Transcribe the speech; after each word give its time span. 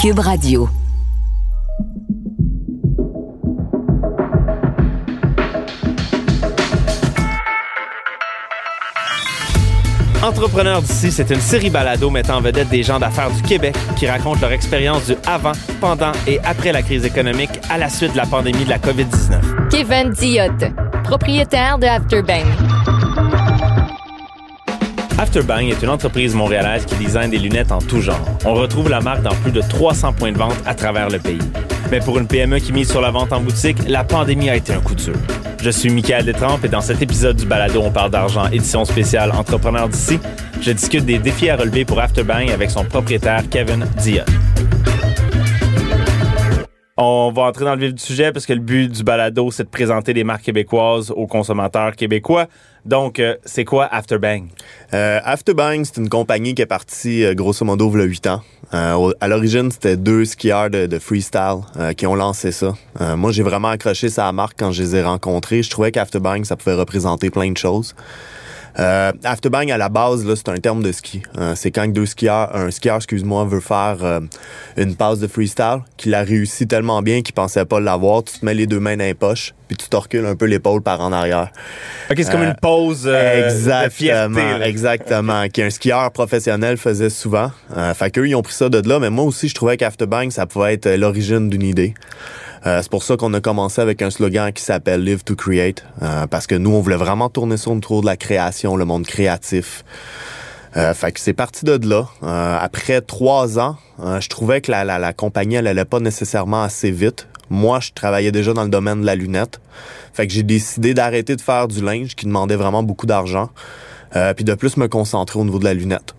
Cube 0.00 0.20
Radio. 0.20 0.66
Entrepreneurs 10.22 10.80
d'ici, 10.80 11.12
c'est 11.12 11.28
une 11.28 11.40
série 11.40 11.68
balado 11.68 12.08
mettant 12.08 12.38
en 12.38 12.40
vedette 12.40 12.70
des 12.70 12.82
gens 12.82 12.98
d'affaires 12.98 13.30
du 13.30 13.42
Québec 13.42 13.76
qui 13.96 14.06
racontent 14.06 14.40
leur 14.40 14.52
expérience 14.52 15.04
du 15.04 15.16
avant, 15.26 15.52
pendant 15.82 16.12
et 16.26 16.40
après 16.44 16.72
la 16.72 16.80
crise 16.80 17.04
économique 17.04 17.50
à 17.68 17.76
la 17.76 17.90
suite 17.90 18.12
de 18.12 18.16
la 18.16 18.24
pandémie 18.24 18.64
de 18.64 18.70
la 18.70 18.78
COVID-19. 18.78 19.68
Kevin 19.68 20.12
Diot, 20.12 20.72
propriétaire 21.04 21.78
de 21.78 21.86
Afterbank. 21.86 22.69
Afterbang 25.20 25.68
est 25.68 25.82
une 25.82 25.90
entreprise 25.90 26.34
montréalaise 26.34 26.86
qui 26.86 26.94
design 26.94 27.30
des 27.30 27.36
lunettes 27.36 27.72
en 27.72 27.78
tout 27.78 28.00
genre. 28.00 28.24
On 28.46 28.54
retrouve 28.54 28.88
la 28.88 29.02
marque 29.02 29.20
dans 29.20 29.34
plus 29.34 29.52
de 29.52 29.60
300 29.60 30.14
points 30.14 30.32
de 30.32 30.38
vente 30.38 30.56
à 30.64 30.74
travers 30.74 31.10
le 31.10 31.18
pays. 31.18 31.38
Mais 31.90 32.00
pour 32.00 32.18
une 32.18 32.26
PME 32.26 32.58
qui 32.58 32.72
mise 32.72 32.90
sur 32.90 33.02
la 33.02 33.10
vente 33.10 33.30
en 33.30 33.40
boutique, 33.42 33.76
la 33.86 34.02
pandémie 34.02 34.48
a 34.48 34.56
été 34.56 34.72
un 34.72 34.80
coup 34.80 34.94
dur. 34.94 35.12
Je 35.62 35.68
suis 35.68 35.90
Michael 35.90 36.24
Détrempe 36.24 36.64
et 36.64 36.68
dans 36.68 36.80
cet 36.80 37.02
épisode 37.02 37.36
du 37.36 37.44
balado 37.44 37.82
On 37.84 37.90
parle 37.90 38.10
d'argent, 38.10 38.46
édition 38.46 38.86
spéciale 38.86 39.30
Entrepreneurs 39.32 39.90
d'ici, 39.90 40.18
je 40.62 40.70
discute 40.70 41.04
des 41.04 41.18
défis 41.18 41.50
à 41.50 41.56
relever 41.56 41.84
pour 41.84 42.00
Afterbang 42.00 42.50
avec 42.50 42.70
son 42.70 42.84
propriétaire 42.84 43.42
Kevin 43.50 43.84
Diot. 43.98 44.24
On 47.02 47.32
va 47.34 47.44
entrer 47.44 47.64
dans 47.64 47.74
le 47.76 47.80
vif 47.80 47.94
du 47.94 48.02
sujet 48.02 48.30
parce 48.30 48.44
que 48.44 48.52
le 48.52 48.60
but 48.60 48.92
du 48.92 49.02
balado, 49.02 49.50
c'est 49.50 49.64
de 49.64 49.70
présenter 49.70 50.12
des 50.12 50.22
marques 50.22 50.42
québécoises 50.42 51.10
aux 51.10 51.26
consommateurs 51.26 51.96
québécois. 51.96 52.46
Donc, 52.84 53.18
euh, 53.18 53.36
c'est 53.46 53.64
quoi 53.64 53.86
Afterbang? 53.86 54.48
Euh, 54.92 55.18
Afterbang, 55.24 55.82
c'est 55.82 55.96
une 55.96 56.10
compagnie 56.10 56.54
qui 56.54 56.60
est 56.60 56.66
partie 56.66 57.24
euh, 57.24 57.32
grosso 57.32 57.64
modo 57.64 57.90
il 57.94 58.00
y 58.00 58.02
a 58.02 58.04
8 58.04 58.26
ans. 58.26 58.42
Euh, 58.74 59.12
à 59.18 59.28
l'origine, 59.28 59.70
c'était 59.70 59.96
deux 59.96 60.26
skieurs 60.26 60.68
de, 60.68 60.84
de 60.84 60.98
freestyle 60.98 61.60
qui 61.96 62.06
ont 62.06 62.14
lancé 62.14 62.52
ça. 62.52 62.74
Moi, 63.16 63.32
j'ai 63.32 63.42
vraiment 63.42 63.68
accroché 63.68 64.10
ça 64.10 64.24
à 64.24 64.26
la 64.26 64.32
marque 64.32 64.58
quand 64.58 64.70
je 64.70 64.82
les 64.82 64.96
ai 64.96 65.02
rencontrés. 65.02 65.62
Je 65.62 65.70
trouvais 65.70 65.92
qu'Afterbang, 65.92 66.44
ça 66.44 66.56
pouvait 66.56 66.74
représenter 66.76 67.30
plein 67.30 67.50
de 67.50 67.56
choses. 67.56 67.94
Euh, 68.78 69.12
afterbang 69.24 69.70
à 69.70 69.76
la 69.78 69.88
base 69.88 70.24
là, 70.24 70.34
c'est 70.36 70.48
un 70.48 70.56
terme 70.56 70.82
de 70.82 70.92
ski. 70.92 71.22
Euh, 71.38 71.54
c'est 71.56 71.70
quand 71.70 71.86
deux 71.88 72.06
skieurs, 72.06 72.54
un 72.54 72.70
skieur, 72.70 72.96
excuse-moi, 72.96 73.44
veut 73.44 73.60
faire 73.60 73.98
euh, 74.02 74.20
une 74.76 74.94
passe 74.96 75.18
de 75.18 75.26
freestyle, 75.26 75.78
qu'il 75.96 76.14
a 76.14 76.22
réussi 76.22 76.66
tellement 76.66 77.02
bien 77.02 77.22
qu'il 77.22 77.34
pensait 77.34 77.64
pas 77.64 77.80
l'avoir. 77.80 78.22
Tu 78.24 78.38
te 78.38 78.44
mets 78.44 78.54
les 78.54 78.66
deux 78.66 78.80
mains 78.80 78.96
dans 78.96 79.04
les 79.04 79.14
poches, 79.14 79.54
puis 79.68 79.76
tu 79.76 79.88
te 79.88 79.96
recules 79.96 80.24
un 80.24 80.36
peu 80.36 80.46
l'épaule 80.46 80.82
par 80.82 81.00
en 81.00 81.12
arrière. 81.12 81.50
OK, 82.10 82.16
c'est 82.18 82.30
comme 82.30 82.42
Euh, 82.42 82.50
une 82.50 82.56
pause 82.60 83.04
euh, 83.06 83.40
de 83.42 83.44
exactement, 83.44 83.90
fierté. 83.90 84.58
là. 84.58 84.68
exactement. 84.68 85.48
Qu'un 85.48 85.70
skieur 85.70 86.10
professionnel 86.12 86.76
faisait 86.76 87.10
souvent. 87.10 87.50
Euh, 87.76 87.92
fait 87.94 88.10
qu'eux, 88.10 88.28
ils 88.28 88.34
ont 88.34 88.42
pris 88.42 88.54
ça 88.54 88.68
de 88.68 88.88
là, 88.88 88.98
mais 89.00 89.10
moi 89.10 89.24
aussi, 89.24 89.48
je 89.48 89.54
trouvais 89.54 89.76
qu'Afterbang, 89.76 90.30
ça 90.30 90.46
pouvait 90.46 90.74
être 90.74 90.88
l'origine 90.90 91.48
d'une 91.50 91.62
idée. 91.62 91.94
Euh, 92.66 92.80
c'est 92.82 92.90
pour 92.90 93.02
ça 93.02 93.16
qu'on 93.16 93.32
a 93.34 93.40
commencé 93.40 93.80
avec 93.80 94.02
un 94.02 94.10
slogan 94.10 94.52
qui 94.52 94.62
s'appelle 94.62 95.02
Live 95.02 95.24
to 95.24 95.34
Create, 95.34 95.84
euh, 96.02 96.26
parce 96.26 96.46
que 96.46 96.54
nous, 96.54 96.70
on 96.70 96.80
voulait 96.80 96.96
vraiment 96.96 97.28
tourner 97.28 97.56
ça 97.56 97.70
autour 97.70 98.02
de 98.02 98.06
la 98.06 98.16
création, 98.16 98.76
le 98.76 98.84
monde 98.84 99.06
créatif. 99.06 99.84
Euh, 100.76 100.94
fait 100.94 101.12
que 101.12 101.20
c'est 101.20 101.32
parti 101.32 101.64
de 101.64 101.88
là. 101.88 102.06
Euh, 102.22 102.58
après 102.60 103.00
trois 103.00 103.58
ans, 103.58 103.76
je 103.98 104.28
trouvais 104.28 104.60
que 104.60 104.70
la, 104.70 104.84
la, 104.84 104.98
la 104.98 105.12
compagnie, 105.12 105.56
elle 105.56 105.66
allait 105.66 105.84
pas 105.84 106.00
nécessairement 106.00 106.62
assez 106.62 106.90
vite. 106.90 107.26
Moi, 107.50 107.80
je 107.80 107.90
travaillais 107.92 108.32
déjà 108.32 108.52
dans 108.52 108.62
le 108.62 108.70
domaine 108.70 109.00
de 109.00 109.06
la 109.06 109.16
lunette. 109.16 109.60
Fait 110.12 110.26
que 110.26 110.32
j'ai 110.32 110.44
décidé 110.44 110.94
d'arrêter 110.94 111.34
de 111.34 111.40
faire 111.40 111.66
du 111.66 111.84
linge 111.84 112.14
qui 112.14 112.26
demandait 112.26 112.56
vraiment 112.56 112.82
beaucoup 112.82 113.06
d'argent. 113.06 113.50
Euh, 114.16 114.34
puis 114.34 114.44
de 114.44 114.54
plus 114.54 114.76
me 114.76 114.88
concentrer 114.88 115.38
au 115.38 115.44
niveau 115.44 115.58
de 115.58 115.64
la 115.64 115.74
lunette. 115.74 116.14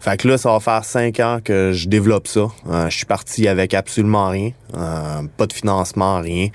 Fait 0.00 0.16
que 0.16 0.28
là, 0.28 0.38
ça 0.38 0.52
va 0.52 0.60
faire 0.60 0.84
cinq 0.84 1.20
ans 1.20 1.38
que 1.42 1.72
je 1.72 1.88
développe 1.88 2.26
ça. 2.28 2.48
Euh, 2.70 2.88
je 2.90 2.96
suis 2.96 3.06
parti 3.06 3.48
avec 3.48 3.74
absolument 3.74 4.28
rien. 4.28 4.50
Euh, 4.76 5.22
pas 5.36 5.46
de 5.46 5.52
financement, 5.52 6.20
rien. 6.20 6.48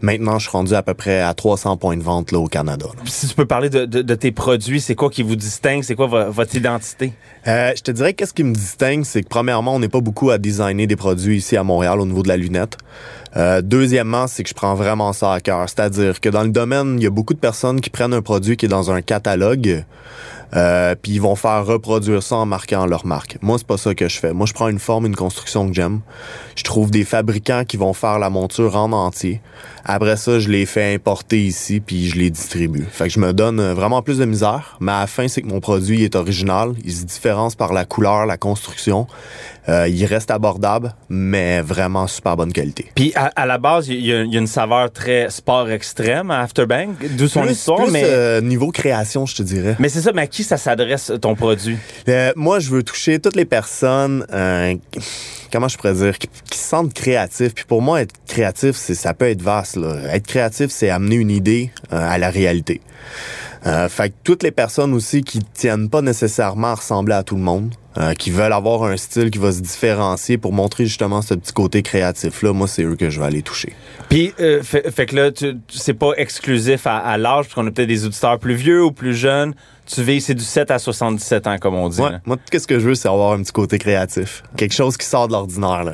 Maintenant, 0.00 0.38
je 0.38 0.48
suis 0.48 0.52
rendu 0.52 0.74
à 0.74 0.82
peu 0.82 0.94
près 0.94 1.20
à 1.20 1.34
300 1.34 1.76
points 1.76 1.96
de 1.96 2.02
vente 2.02 2.32
là, 2.32 2.38
au 2.38 2.46
Canada. 2.48 2.86
là. 2.96 3.02
Si 3.06 3.28
tu 3.28 3.34
peux 3.34 3.46
parler 3.46 3.70
de, 3.70 3.84
de- 3.86 4.02
de 4.02 4.14
tes 4.14 4.30
produits, 4.32 4.80
c'est 4.80 4.94
quoi 4.94 5.10
qui 5.10 5.22
vous 5.22 5.36
distingue? 5.36 5.82
C'est 5.82 5.94
quoi 5.96 6.06
vo- 6.06 6.30
votre 6.30 6.54
identité? 6.54 7.12
Euh, 7.48 7.72
je 7.76 7.82
te 7.82 7.90
dirais 7.90 8.14
qu'est-ce 8.14 8.34
qui 8.34 8.44
me 8.44 8.54
distingue, 8.54 9.04
c'est 9.04 9.22
que 9.22 9.28
premièrement, 9.28 9.74
on 9.74 9.78
n'est 9.78 9.88
pas 9.88 10.00
beaucoup 10.00 10.30
à 10.30 10.38
designer 10.38 10.86
des 10.86 10.96
produits 10.96 11.36
ici 11.38 11.56
à 11.56 11.62
Montréal 11.64 12.00
au 12.00 12.06
niveau 12.06 12.22
de 12.22 12.28
la 12.28 12.36
lunette. 12.36 12.76
Euh, 13.36 13.60
deuxièmement, 13.62 14.26
c'est 14.28 14.42
que 14.44 14.48
je 14.48 14.54
prends 14.54 14.74
vraiment 14.74 15.12
ça 15.12 15.32
à 15.34 15.40
cœur. 15.40 15.68
C'est-à-dire 15.68 16.20
que 16.20 16.28
dans 16.28 16.42
le 16.42 16.48
domaine, 16.50 16.96
il 16.98 17.02
y 17.04 17.06
a 17.06 17.10
beaucoup 17.10 17.34
de 17.34 17.38
personnes 17.38 17.80
qui 17.80 17.90
prennent 17.90 18.14
un 18.14 18.22
produit 18.22 18.56
qui 18.56 18.64
est 18.66 18.68
dans 18.68 18.90
un 18.90 19.02
catalogue, 19.02 19.84
euh, 20.54 20.94
puis 21.00 21.12
ils 21.12 21.20
vont 21.20 21.34
faire 21.34 21.64
reproduire 21.66 22.22
ça 22.22 22.36
en 22.36 22.46
marquant 22.46 22.86
leur 22.86 23.06
marque. 23.06 23.38
Moi, 23.42 23.58
c'est 23.58 23.66
pas 23.66 23.76
ça 23.76 23.94
que 23.94 24.08
je 24.08 24.18
fais. 24.18 24.32
Moi, 24.32 24.46
je 24.46 24.52
prends 24.52 24.68
une 24.68 24.78
forme, 24.78 25.06
une 25.06 25.16
construction 25.16 25.68
que 25.68 25.74
j'aime. 25.74 26.00
Je 26.54 26.62
trouve 26.62 26.90
des 26.90 27.04
fabricants 27.04 27.64
qui 27.64 27.76
vont 27.76 27.92
faire 27.92 28.18
la 28.18 28.30
monture 28.30 28.76
en 28.76 28.92
entier. 28.92 29.40
Après 29.88 30.16
ça, 30.16 30.40
je 30.40 30.48
les 30.48 30.66
fais 30.66 30.94
importer 30.94 31.40
ici, 31.44 31.78
puis 31.78 32.08
je 32.08 32.16
les 32.16 32.28
distribue. 32.30 32.84
Fait 32.90 33.04
que 33.04 33.10
je 33.10 33.20
me 33.20 33.32
donne 33.32 33.60
euh, 33.60 33.72
vraiment 33.72 34.02
plus 34.02 34.18
de 34.18 34.24
misère, 34.24 34.76
mais 34.80 34.90
à 34.90 35.00
la 35.00 35.06
fin, 35.06 35.28
c'est 35.28 35.42
que 35.42 35.46
mon 35.46 35.60
produit 35.60 36.02
est 36.02 36.16
original. 36.16 36.72
Il 36.84 36.92
se 36.92 37.04
différencie 37.04 37.54
par 37.56 37.72
la 37.72 37.84
couleur, 37.84 38.26
la 38.26 38.36
construction. 38.36 39.06
Euh, 39.68 39.88
il 39.88 40.04
reste 40.04 40.30
abordable, 40.30 40.94
mais 41.08 41.60
vraiment 41.60 42.06
super 42.06 42.36
bonne 42.36 42.52
qualité. 42.52 42.86
Puis 42.94 43.12
à, 43.16 43.26
à 43.36 43.46
la 43.46 43.58
base, 43.58 43.88
il 43.88 44.04
y, 44.04 44.12
a 44.12 44.22
il 44.22 44.32
y 44.32 44.36
a 44.36 44.40
une 44.40 44.46
saveur 44.46 44.92
très 44.92 45.28
sport 45.30 45.70
extrême 45.70 46.30
à 46.30 46.40
Afterbang, 46.40 46.90
d'où 47.16 47.26
son 47.28 47.42
Plus- 47.42 47.52
histoire, 47.52 47.82
plus, 47.84 47.92
mais... 47.92 48.02
euh, 48.04 48.40
niveau 48.40 48.70
création, 48.70 49.24
je 49.26 49.36
te 49.36 49.42
dirais. 49.42 49.76
Mais 49.78 49.88
c'est 49.88 50.00
ça, 50.00 50.12
mais 50.12 50.22
à 50.22 50.26
qui 50.26 50.42
ça 50.44 50.56
s'adresse 50.56 51.12
ton 51.20 51.34
produit? 51.34 51.76
Euh, 52.08 52.32
moi, 52.36 52.60
je 52.60 52.70
veux 52.70 52.82
toucher 52.84 53.18
toutes 53.18 53.34
les 53.36 53.44
personnes, 53.44 54.24
euh, 54.32 54.74
comment 55.52 55.68
je 55.68 55.76
pourrais 55.76 55.94
dire, 55.94 56.18
qui, 56.18 56.28
qui 56.50 56.58
se 56.58 56.64
sentent 56.64 56.94
créatifs. 56.94 57.54
Puis 57.54 57.64
pour 57.64 57.82
moi, 57.82 58.02
être 58.02 58.14
créatif, 58.26 58.76
c'est 58.76 58.94
ça 58.94 59.14
peut 59.14 59.28
être 59.28 59.42
vaste. 59.42 59.78
Être 60.10 60.26
créatif, 60.26 60.70
c'est 60.70 60.90
amener 60.90 61.16
une 61.16 61.30
idée 61.30 61.70
euh, 61.92 61.96
à 61.96 62.18
la 62.18 62.30
réalité. 62.30 62.80
Euh, 63.66 63.88
fait 63.88 64.10
que 64.10 64.14
toutes 64.22 64.42
les 64.42 64.52
personnes 64.52 64.94
aussi 64.94 65.22
qui 65.22 65.40
tiennent 65.40 65.88
pas 65.88 66.02
nécessairement 66.02 66.68
à 66.68 66.74
ressembler 66.74 67.14
à 67.14 67.22
tout 67.22 67.36
le 67.36 67.42
monde, 67.42 67.74
euh, 67.98 68.14
qui 68.14 68.30
veulent 68.30 68.52
avoir 68.52 68.84
un 68.84 68.96
style 68.96 69.30
qui 69.30 69.38
va 69.38 69.52
se 69.52 69.60
différencier 69.60 70.38
pour 70.38 70.52
montrer 70.52 70.86
justement 70.86 71.22
ce 71.22 71.34
petit 71.34 71.52
côté 71.52 71.82
créatif-là, 71.82 72.52
moi, 72.52 72.68
c'est 72.68 72.82
eux 72.82 72.96
que 72.96 73.10
je 73.10 73.20
vais 73.20 73.26
aller 73.26 73.42
toucher. 73.42 73.72
Puis, 74.08 74.34
euh, 74.40 74.62
fait, 74.62 74.90
fait 74.90 75.06
que 75.06 75.16
là, 75.16 75.32
tu, 75.32 75.56
c'est 75.68 75.94
pas 75.94 76.12
exclusif 76.16 76.86
à, 76.86 76.98
à 76.98 77.16
l'âge, 77.16 77.46
parce 77.46 77.54
qu'on 77.54 77.66
a 77.66 77.70
peut-être 77.70 77.88
des 77.88 78.04
auditeurs 78.04 78.38
plus 78.38 78.54
vieux 78.54 78.84
ou 78.84 78.92
plus 78.92 79.14
jeunes. 79.14 79.54
Tu 79.86 80.02
vis, 80.02 80.20
c'est 80.20 80.34
du 80.34 80.44
7 80.44 80.70
à 80.70 80.78
77 80.78 81.46
ans, 81.46 81.56
comme 81.58 81.74
on 81.74 81.88
dit. 81.88 82.00
Ouais, 82.00 82.10
moi, 82.26 82.36
qu'est-ce 82.50 82.66
que 82.66 82.78
je 82.78 82.88
veux, 82.88 82.94
c'est 82.94 83.08
avoir 83.08 83.32
un 83.32 83.42
petit 83.42 83.52
côté 83.52 83.78
créatif. 83.78 84.42
Quelque 84.56 84.74
chose 84.74 84.96
qui 84.96 85.06
sort 85.06 85.28
de 85.28 85.32
l'ordinaire, 85.32 85.84
là. 85.84 85.92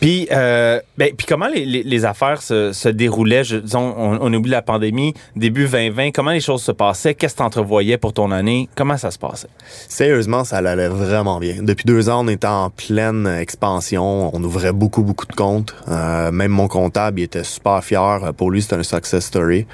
Puis, 0.00 0.28
euh, 0.30 0.78
ben, 0.98 1.10
puis 1.16 1.26
comment 1.26 1.46
les, 1.48 1.64
les- 1.64 1.82
les 1.82 2.04
affaires 2.04 2.42
se, 2.42 2.72
se 2.72 2.88
déroulaient? 2.88 3.44
Je, 3.44 3.56
disons, 3.56 3.94
on, 3.96 4.18
on 4.20 4.32
oublie 4.34 4.50
la 4.50 4.60
pandémie, 4.62 5.14
début 5.36 5.66
2020. 5.66 6.10
Comment 6.10 6.32
les 6.32 6.40
choses 6.40 6.62
se 6.62 6.72
passaient? 6.72 7.14
Qu'est-ce 7.14 7.34
que 7.34 7.38
tu 7.38 7.44
entrevoyais 7.44 7.96
pour 7.96 8.12
ton 8.12 8.30
année? 8.30 8.68
Comment 8.76 8.98
ça 8.98 9.10
se 9.10 9.18
passait? 9.18 9.48
Sérieusement, 9.88 10.44
ça 10.44 10.58
allait 10.58 10.88
vraiment 10.88 11.38
bien. 11.40 11.62
Depuis 11.62 11.84
deux 11.86 12.10
ans, 12.10 12.24
on 12.24 12.28
était 12.28 12.46
en 12.46 12.68
pleine 12.70 13.26
expansion. 13.26 14.30
On 14.36 14.44
ouvrait 14.44 14.72
beaucoup, 14.72 15.02
beaucoup 15.02 15.26
de 15.26 15.34
comptes. 15.34 15.74
Euh, 15.88 16.30
même 16.30 16.50
mon 16.52 16.68
comptable, 16.68 17.20
il 17.20 17.24
était 17.24 17.44
super 17.44 17.82
fier. 17.82 18.32
Pour 18.36 18.50
lui, 18.50 18.60
c'était 18.62 18.76
un 18.76 18.82
success 18.82 19.24
story. 19.24 19.66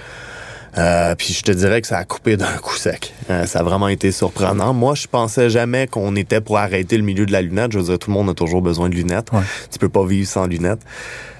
Euh, 0.78 1.14
puis 1.14 1.34
je 1.34 1.42
te 1.42 1.52
dirais 1.52 1.80
que 1.82 1.86
ça 1.86 1.98
a 1.98 2.04
coupé 2.04 2.36
d'un 2.36 2.56
coup 2.58 2.76
sec. 2.76 3.12
Euh, 3.30 3.46
ça 3.46 3.60
a 3.60 3.62
vraiment 3.62 3.88
été 3.88 4.10
surprenant. 4.10 4.72
Moi, 4.72 4.94
je 4.94 5.06
pensais 5.06 5.50
jamais 5.50 5.86
qu'on 5.86 6.16
était 6.16 6.40
pour 6.40 6.58
arrêter 6.58 6.96
le 6.96 7.04
milieu 7.04 7.26
de 7.26 7.32
la 7.32 7.42
lunette. 7.42 7.72
Je 7.72 7.78
veux 7.78 7.84
dire, 7.84 7.98
tout 7.98 8.10
le 8.10 8.14
monde 8.14 8.30
a 8.30 8.34
toujours 8.34 8.62
besoin 8.62 8.88
de 8.88 8.94
lunettes. 8.94 9.30
Tu 9.70 9.78
peux 9.78 9.88
pas 9.88 10.04
vivre 10.04 10.28
sans 10.28 10.46
lunettes. 10.46 10.80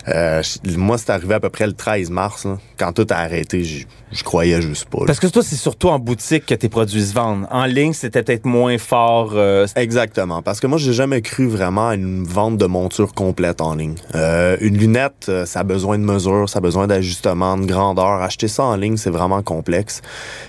Euh, 0.08 0.42
moi, 0.76 0.98
c'est 0.98 1.10
arrivé 1.10 1.34
à 1.34 1.40
peu 1.40 1.50
près 1.50 1.66
le 1.66 1.72
13 1.74 2.10
mars. 2.10 2.44
là. 2.44 2.58
Quand 2.78 2.92
tout 2.92 3.06
a 3.10 3.14
arrêté, 3.16 3.64
je, 3.64 4.24
croyais 4.24 4.60
juste 4.60 4.86
pas. 4.86 4.98
là. 5.00 5.06
Parce 5.06 5.20
que 5.20 5.26
toi, 5.28 5.42
c'est 5.42 5.56
surtout 5.56 5.88
en 5.88 5.98
boutique 5.98 6.46
que 6.46 6.54
tes 6.54 6.68
produits 6.68 7.04
se 7.04 7.14
vendent. 7.14 7.46
En 7.50 7.64
ligne, 7.66 7.92
c'était 7.92 8.22
peut-être 8.22 8.44
moins 8.44 8.78
fort. 8.78 9.32
euh, 9.34 9.66
Exactement, 9.76 10.42
parce 10.42 10.60
que 10.60 10.66
moi 10.66 10.78
j'ai 10.78 10.92
jamais 10.92 11.22
cru 11.22 11.46
vraiment 11.46 11.88
à 11.88 11.94
une 11.94 12.24
vente 12.24 12.56
de 12.58 12.66
monture 12.66 13.14
complète 13.14 13.60
en 13.60 13.74
ligne. 13.74 13.94
Euh, 14.14 14.56
une 14.60 14.76
lunette, 14.76 15.30
ça 15.46 15.60
a 15.60 15.62
besoin 15.64 15.98
de 15.98 16.04
mesures, 16.04 16.48
ça 16.48 16.58
a 16.58 16.62
besoin 16.62 16.86
d'ajustements, 16.86 17.56
de 17.56 17.66
grandeur. 17.66 18.22
Acheter 18.22 18.48
ça 18.48 18.64
en 18.64 18.76
ligne, 18.76 18.96
c'est 18.96 19.10
vraiment 19.10 19.42
complexe. 19.42 20.00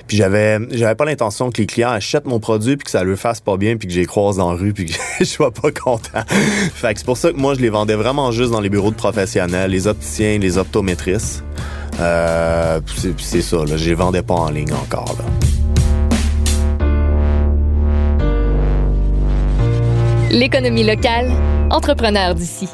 Puis 0.07 0.17
j'avais, 0.17 0.59
j'avais 0.71 0.95
pas 0.95 1.05
l'intention 1.05 1.51
que 1.51 1.61
les 1.61 1.67
clients 1.67 1.91
achètent 1.91 2.25
mon 2.25 2.39
produit 2.39 2.75
puis 2.77 2.85
que 2.85 2.91
ça 2.91 3.03
leur 3.03 3.17
fasse 3.17 3.39
pas 3.41 3.57
bien 3.57 3.77
puis 3.77 3.87
que 3.87 3.93
j'ai 3.93 4.05
croise 4.05 4.37
dans 4.37 4.51
la 4.51 4.57
rue 4.57 4.73
puis 4.73 4.85
que 4.85 4.93
je 5.19 5.25
sois 5.25 5.51
pas 5.51 5.71
content. 5.71 6.23
fait 6.27 6.93
que 6.93 6.99
c'est 6.99 7.05
pour 7.05 7.17
ça 7.17 7.31
que 7.31 7.37
moi 7.37 7.53
je 7.53 7.59
les 7.59 7.69
vendais 7.69 7.95
vraiment 7.95 8.31
juste 8.31 8.51
dans 8.51 8.61
les 8.61 8.69
bureaux 8.69 8.91
de 8.91 8.95
professionnels, 8.95 9.42
les 9.47 9.87
opticiens, 9.87 10.37
les 10.37 10.57
optométristes. 10.57 11.43
Euh, 11.99 12.79
c'est, 13.17 13.41
ça, 13.41 13.57
là, 13.57 13.77
je 13.77 13.89
les 13.89 13.95
vendais 13.95 14.23
pas 14.23 14.33
en 14.33 14.49
ligne 14.49 14.73
encore. 14.73 15.15
L'économie 20.31 20.83
locale, 20.83 21.31
entrepreneur 21.69 22.33
d'ici. 22.33 22.67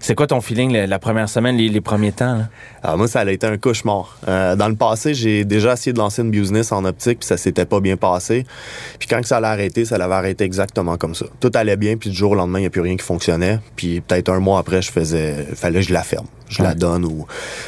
C'est 0.00 0.14
quoi 0.14 0.26
ton 0.28 0.40
feeling 0.40 0.72
la, 0.72 0.86
la 0.86 0.98
première 1.00 1.28
semaine, 1.28 1.56
les, 1.56 1.68
les 1.68 1.80
premiers 1.80 2.12
temps? 2.12 2.36
Là? 2.38 2.48
Alors 2.84 2.96
moi, 2.98 3.08
ça 3.08 3.20
a 3.20 3.30
été 3.30 3.46
un 3.46 3.56
cauchemar. 3.58 4.16
Euh, 4.28 4.54
dans 4.54 4.68
le 4.68 4.76
passé, 4.76 5.12
j'ai 5.12 5.44
déjà 5.44 5.72
essayé 5.72 5.92
de 5.92 5.98
lancer 5.98 6.22
une 6.22 6.30
business 6.30 6.70
en 6.70 6.84
optique, 6.84 7.18
puis 7.20 7.26
ça 7.26 7.36
s'était 7.36 7.64
pas 7.64 7.80
bien 7.80 7.96
passé. 7.96 8.46
Puis 9.00 9.08
quand 9.08 9.20
que 9.20 9.26
ça 9.26 9.38
allait 9.38 9.48
arrêter, 9.48 9.84
ça 9.84 9.98
l'avait 9.98 10.14
arrêté 10.14 10.44
exactement 10.44 10.96
comme 10.96 11.14
ça. 11.16 11.26
Tout 11.40 11.50
allait 11.54 11.76
bien, 11.76 11.96
puis 11.96 12.10
du 12.10 12.16
jour 12.16 12.30
au 12.30 12.34
lendemain, 12.36 12.60
il 12.60 12.62
n'y 12.62 12.66
a 12.68 12.70
plus 12.70 12.80
rien 12.80 12.96
qui 12.96 13.04
fonctionnait. 13.04 13.58
Puis 13.74 14.00
peut-être 14.00 14.28
un 14.28 14.38
mois 14.38 14.60
après, 14.60 14.82
je 14.82 14.92
faisais, 14.92 15.46
fallait 15.54 15.80
que 15.80 15.86
je 15.86 15.92
la 15.92 16.04
ferme, 16.04 16.26
je 16.48 16.62
la 16.62 16.74
donne 16.74 17.04
ou. 17.04 17.26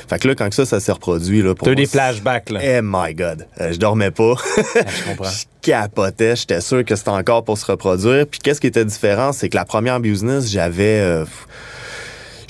Fait 0.08 0.18
que 0.20 0.28
là, 0.28 0.34
quand 0.36 0.48
que 0.48 0.54
ça, 0.54 0.64
ça 0.64 0.78
s'est 0.78 0.92
reproduit 0.92 1.42
là 1.42 1.54
pour 1.56 1.66
T'as 1.66 1.72
eu 1.72 1.76
des 1.76 1.86
flashbacks, 1.86 2.50
là. 2.50 2.60
Eh 2.62 2.80
my 2.82 3.12
God, 3.14 3.48
Euh, 3.60 3.72
je 3.72 3.78
dormais 3.78 4.12
pas. 4.12 4.34
je 4.56 5.10
comprends. 5.10 5.30
Je 5.30 5.44
capotais, 5.72 6.36
j'étais 6.36 6.62
sûr 6.62 6.82
que 6.86 6.96
c'était 6.96 7.10
encore 7.10 7.44
pour 7.44 7.58
se 7.58 7.66
reproduire. 7.66 8.26
Puis 8.26 8.40
qu'est-ce 8.40 8.62
qui 8.62 8.66
était 8.68 8.84
différent, 8.86 9.32
c'est 9.32 9.50
que 9.50 9.56
la 9.56 9.66
première 9.66 10.00
business, 10.00 10.50
j'avais, 10.50 11.00
euh, 11.00 11.26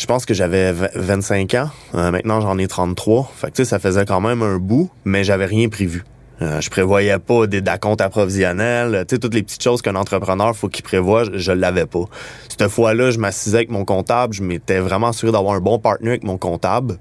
je 0.01 0.07
pense 0.07 0.25
que 0.25 0.33
j'avais 0.33 0.73
v- 0.73 0.89
25 0.95 1.55
ans. 1.55 1.71
Euh, 1.95 2.11
maintenant, 2.11 2.41
j'en 2.41 2.57
ai 2.57 2.67
33. 2.67 3.31
Fait 3.37 3.49
que 3.49 3.53
tu 3.53 3.57
sais, 3.59 3.65
ça 3.69 3.79
faisait 3.79 4.07
quand 4.07 4.21
même 4.23 4.43
un 4.43 4.57
bout, 4.57 4.89
mais 5.05 5.25
j'avais 5.25 5.45
rien 5.45 5.69
prévu. 5.69 6.05
Euh, 6.41 6.59
je 6.63 6.71
prévoyais 6.71 7.19
pas 7.19 7.47
des 7.47 7.63
comptes 7.79 8.01
approvisionnels, 8.01 9.05
tu 9.07 9.15
sais 9.15 9.19
toutes 9.19 9.35
les 9.35 9.43
petites 9.43 9.63
choses 9.63 9.83
qu'un 9.83 9.95
entrepreneur 9.95 10.57
faut 10.57 10.69
qu'il 10.69 10.83
prévoit, 10.83 11.25
je, 11.25 11.37
je 11.37 11.53
l'avais 11.53 11.85
pas. 11.85 12.05
Cette 12.49 12.67
fois-là, 12.71 13.11
je 13.11 13.19
m'assisais 13.19 13.59
avec 13.59 13.71
mon 13.71 13.85
comptable, 13.85 14.33
je 14.33 14.43
m'étais 14.43 14.79
vraiment 14.79 15.09
assuré 15.09 15.33
d'avoir 15.33 15.55
un 15.55 15.61
bon 15.61 15.79
partenaire 15.79 16.13
avec 16.13 16.25
mon 16.25 16.39
comptable. 16.39 16.97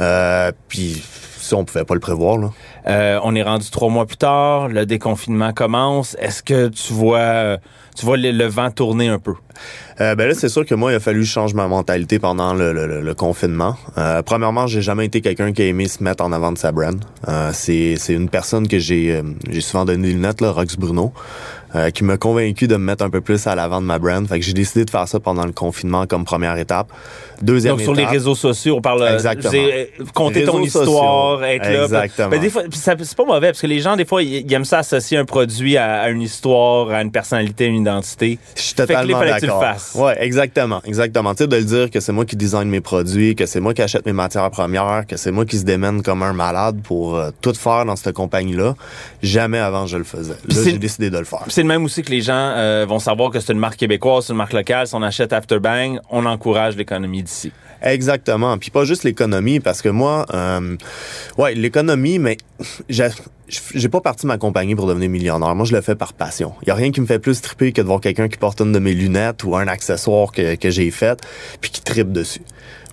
Euh, 0.00 0.50
puis 0.66 1.00
ça, 1.46 1.56
on 1.56 1.64
pouvait 1.64 1.84
pas 1.84 1.94
le 1.94 2.00
prévoir 2.00 2.38
là. 2.38 2.50
Euh, 2.88 3.18
on 3.22 3.34
est 3.34 3.42
rendu 3.42 3.70
trois 3.70 3.88
mois 3.88 4.06
plus 4.06 4.16
tard, 4.16 4.68
le 4.68 4.84
déconfinement 4.86 5.52
commence. 5.52 6.16
Est-ce 6.20 6.42
que 6.42 6.68
tu 6.68 6.92
vois, 6.92 7.58
tu 7.96 8.04
vois 8.04 8.16
le, 8.16 8.30
le 8.32 8.46
vent 8.46 8.70
tourner 8.70 9.08
un 9.08 9.18
peu? 9.18 9.34
Euh, 10.00 10.14
ben 10.14 10.28
là, 10.28 10.34
c'est 10.34 10.50
sûr 10.50 10.66
que 10.66 10.74
moi, 10.74 10.92
il 10.92 10.96
a 10.96 11.00
fallu 11.00 11.20
que 11.20 11.26
je 11.26 11.32
change 11.32 11.54
ma 11.54 11.66
mentalité 11.66 12.18
pendant 12.18 12.52
le, 12.52 12.72
le- 12.72 12.86
le- 12.86 13.00
le 13.00 13.14
confinement. 13.14 13.76
Euh, 13.96 14.20
premièrement, 14.22 14.66
j'ai 14.66 14.82
jamais 14.82 15.06
été 15.06 15.22
quelqu'un 15.22 15.52
qui 15.52 15.62
a 15.62 15.66
aimé 15.66 15.88
se 15.88 16.02
mettre 16.04 16.22
en 16.22 16.32
avant 16.32 16.52
de 16.52 16.58
sa 16.58 16.72
brand. 16.72 17.02
Euh, 17.28 17.50
c'est, 17.54 17.96
c'est 17.96 18.12
une 18.12 18.28
personne 18.28 18.68
que 18.68 18.78
j'ai, 18.78 19.12
euh, 19.16 19.22
j'ai 19.48 19.62
souvent 19.62 19.86
donné 19.86 20.12
le 20.12 20.18
net, 20.18 20.40
là, 20.42 20.50
Rox 20.52 20.76
Bruno, 20.76 21.12
euh, 21.74 21.90
qui 21.90 22.04
m'a 22.04 22.16
convaincu 22.16 22.68
de 22.68 22.76
me 22.76 22.84
mettre 22.84 23.04
un 23.04 23.10
peu 23.10 23.20
plus 23.20 23.46
à 23.46 23.54
l'avant 23.54 23.80
de 23.80 23.86
ma 23.86 23.98
brand. 23.98 24.26
Fait 24.28 24.38
que 24.38 24.44
j'ai 24.44 24.52
décidé 24.52 24.84
de 24.84 24.90
faire 24.90 25.08
ça 25.08 25.20
pendant 25.20 25.44
le 25.44 25.52
confinement 25.52 26.06
comme 26.06 26.24
première 26.24 26.56
étape. 26.58 26.88
Deuxième 27.42 27.74
Donc, 27.74 27.82
sur 27.82 27.92
les 27.94 28.02
étape- 28.02 28.12
réseaux 28.12 28.34
sociaux, 28.34 28.76
on 28.78 28.80
parle 28.80 29.02
euh, 29.02 29.12
Exactement. 29.14 29.52
euh, 29.54 29.84
compter 30.14 30.44
ton 30.44 30.52
Réseaux 30.62 30.64
histoire, 30.82 31.38
sociaux. 31.40 31.44
être 31.52 31.70
là. 31.70 31.82
Exactement. 31.84 32.28
Ben, 32.30 32.40
des 32.40 32.48
fois, 32.50 32.62
c'est 32.72 33.14
pas 33.16 33.24
mauvais 33.24 33.48
parce 33.48 33.60
que 33.60 33.66
les 33.66 33.80
gens, 33.80 33.96
des 33.96 34.04
fois, 34.06 34.22
ils, 34.22 34.50
aiment 34.52 34.64
ça 34.64 34.78
associer 34.78 35.18
un 35.18 35.24
produit 35.26 35.76
à, 35.76 36.00
à 36.02 36.08
une 36.08 36.22
histoire, 36.22 36.88
à 36.90 37.02
une 37.02 37.10
personnalité, 37.10 37.64
à 37.64 37.68
une 37.68 37.82
identité. 37.82 38.38
Je 38.54 38.62
suis 38.62 38.74
totalement 38.74 39.20
d'accord. 39.20 39.62
Ouais, 39.96 40.16
exactement, 40.24 40.80
exactement. 40.84 41.34
Tu 41.34 41.42
sais, 41.44 41.46
de 41.48 41.56
le 41.56 41.64
dire 41.64 41.90
que 41.90 42.00
c'est 42.00 42.12
moi 42.12 42.24
qui 42.24 42.36
design 42.36 42.68
mes 42.68 42.80
produits, 42.80 43.34
que 43.36 43.44
c'est 43.44 43.60
moi 43.60 43.74
qui 43.74 43.82
achète 43.82 44.06
mes 44.06 44.12
matières 44.14 44.50
premières, 44.50 45.04
que 45.06 45.16
c'est 45.18 45.30
moi 45.32 45.44
qui 45.44 45.58
se 45.58 45.64
démène 45.64 46.02
comme 46.02 46.22
un 46.22 46.32
malade 46.32 46.80
pour 46.82 47.16
euh, 47.16 47.30
tout 47.42 47.52
faire 47.54 47.84
dans 47.84 47.96
cette 47.96 48.14
compagnie-là. 48.14 48.74
Jamais 49.22 49.58
avant 49.58 49.86
je 49.86 49.98
le 49.98 50.04
faisais. 50.04 50.36
Là, 50.48 50.56
j'ai 50.64 50.78
décidé 50.78 51.10
de 51.10 51.18
le 51.18 51.24
faire. 51.24 51.44
C'est 51.48 51.64
le 51.66 51.72
même 51.72 51.84
aussi 51.84 52.02
que 52.02 52.10
les 52.10 52.22
gens 52.22 52.52
euh, 52.56 52.86
vont 52.88 52.98
savoir 52.98 53.30
que 53.30 53.40
c'est 53.40 53.52
une 53.52 53.58
marque 53.58 53.76
québécoise, 53.76 54.26
c'est 54.26 54.32
une 54.32 54.38
marque 54.38 54.52
locale. 54.52 54.86
Si 54.86 54.94
on 54.94 55.02
achète 55.02 55.32
Afterbang, 55.32 55.98
on 56.10 56.24
encourage 56.24 56.76
l'économie 56.76 57.22
d'ici. 57.22 57.52
Exactement. 57.82 58.56
Puis 58.56 58.70
pas 58.70 58.84
juste 58.84 59.04
l'économie, 59.04 59.60
parce 59.60 59.82
que 59.82 59.88
moi, 59.88 60.24
euh, 60.32 60.76
ouais, 61.36 61.54
l'économie, 61.54 62.18
mais 62.18 62.38
j'ai 62.88 63.88
pas 63.88 64.00
parti 64.00 64.26
ma 64.26 64.38
compagnie 64.38 64.74
pour 64.74 64.86
devenir 64.86 65.10
millionnaire. 65.10 65.54
Moi, 65.54 65.66
je 65.66 65.74
le 65.74 65.82
fais 65.82 65.94
par 65.94 66.14
passion. 66.14 66.54
Il 66.62 66.68
y 66.68 66.70
a 66.70 66.74
rien 66.74 66.90
qui 66.90 67.00
me 67.00 67.06
fait 67.06 67.18
plus 67.18 67.40
triper 67.40 67.72
que 67.72 67.82
de 67.82 67.86
voir 67.86 68.00
quelqu'un 68.00 68.28
qui 68.28 68.38
porte 68.38 68.60
une 68.60 68.72
de 68.72 68.78
mes 68.78 68.94
lunettes 68.94 69.44
ou 69.44 69.56
un 69.56 69.68
accessoire 69.68 70.32
que, 70.32 70.54
que 70.54 70.70
j'ai 70.70 70.90
fait, 70.90 71.20
puis 71.60 71.70
qui 71.70 71.82
tripe 71.82 72.12
dessus. 72.12 72.42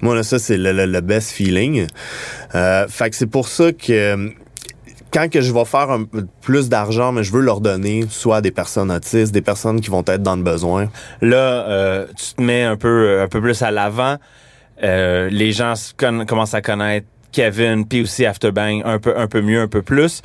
Moi, 0.01 0.15
là, 0.15 0.23
ça, 0.23 0.37
c'est 0.37 0.57
le, 0.57 0.73
le, 0.73 0.85
le 0.85 1.01
best 1.01 1.31
feeling. 1.31 1.87
Euh, 2.55 2.87
fait 2.89 3.09
que 3.09 3.15
c'est 3.15 3.27
pour 3.27 3.47
ça 3.47 3.71
que 3.71 4.33
quand 5.13 5.29
que 5.29 5.41
je 5.41 5.53
vais 5.53 5.65
faire 5.65 5.91
un, 5.91 6.05
plus 6.41 6.69
d'argent, 6.69 7.11
mais 7.11 7.23
je 7.23 7.31
veux 7.31 7.41
leur 7.41 7.61
donner 7.61 8.05
soit 8.09 8.41
des 8.41 8.51
personnes 8.51 8.91
autistes, 8.91 9.31
des 9.31 9.41
personnes 9.41 9.79
qui 9.79 9.89
vont 9.89 10.03
être 10.07 10.23
dans 10.23 10.35
le 10.35 10.43
besoin. 10.43 10.89
Là, 11.21 11.67
euh, 11.67 12.07
tu 12.17 12.35
te 12.35 12.41
mets 12.41 12.63
un 12.63 12.75
peu, 12.75 13.21
un 13.21 13.27
peu 13.27 13.39
plus 13.39 13.61
à 13.61 13.71
l'avant. 13.71 14.17
Euh, 14.83 15.29
les 15.29 15.51
gens 15.51 15.75
commencent 15.97 16.55
à 16.55 16.61
connaître 16.61 17.07
Kevin, 17.31 17.85
puis 17.85 18.01
aussi 18.01 18.25
Afterbang 18.25 18.81
un 18.85 18.99
peu, 18.99 19.17
un 19.17 19.27
peu 19.27 19.41
mieux, 19.41 19.61
un 19.61 19.67
peu 19.67 19.81
plus. 19.81 20.21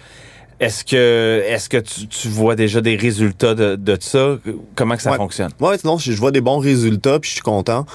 Est-ce 0.60 0.84
que, 0.84 1.42
est-ce 1.46 1.68
que 1.68 1.76
tu, 1.76 2.08
tu 2.08 2.26
vois 2.28 2.56
déjà 2.56 2.80
des 2.80 2.96
résultats 2.96 3.54
de, 3.54 3.76
de 3.76 3.96
ça? 4.00 4.38
Comment 4.74 4.96
que 4.96 5.02
ça 5.02 5.12
Ouais. 5.12 5.16
fonctionne? 5.16 5.50
Ouais, 5.60 5.78
sinon, 5.78 5.98
je 5.98 6.10
je 6.10 6.18
vois 6.18 6.32
des 6.32 6.40
bons 6.40 6.58
résultats, 6.58 7.20
puis 7.20 7.28
je 7.28 7.34
suis 7.34 7.42
content. 7.42 7.86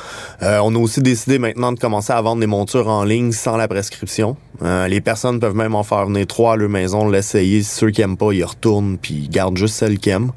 Euh, 0.41 0.59
on 0.63 0.73
a 0.73 0.77
aussi 0.79 1.01
décidé 1.01 1.39
maintenant 1.39 1.73
de 1.73 1.79
commencer 1.79 2.13
à 2.13 2.21
vendre 2.21 2.39
des 2.39 2.47
montures 2.47 2.87
en 2.87 3.03
ligne 3.03 3.33
sans 3.33 3.57
la 3.57 3.67
prescription. 3.67 4.37
Euh, 4.61 4.87
les 4.87 5.01
personnes 5.01 5.41
peuvent 5.41 5.55
même 5.55 5.75
en 5.75 5.83
faire 5.83 6.05
venir 6.05 6.25
trois 6.25 6.53
à 6.53 6.55
leur 6.55 6.69
maison, 6.69 7.09
l'essayer. 7.09 7.63
Ceux 7.63 7.89
qui 7.91 8.01
aiment 8.01 8.15
pas, 8.17 8.31
ils 8.31 8.43
retournent, 8.45 8.97
puis 8.97 9.13
ils 9.25 9.29
gardent 9.29 9.57
juste 9.57 9.75
celles 9.75 9.99
qui 9.99 10.09
aiment. 10.11 10.31